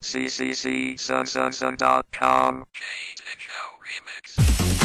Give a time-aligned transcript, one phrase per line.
[0.00, 2.66] ccccsunsunsun.com.
[3.86, 4.75] 人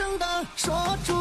[0.00, 1.19] 声的说出